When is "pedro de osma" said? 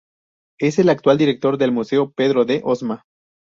2.11-3.03